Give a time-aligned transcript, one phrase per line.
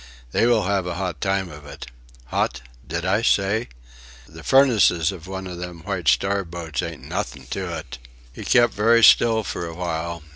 [0.31, 1.85] They will have a hot time of it.
[2.29, 2.61] Hot!
[2.87, 3.69] Did I say?
[4.27, 7.99] The furnaces of one of them White Star boats ain't nothing to it."
[8.33, 10.23] He kept very quiet for a while.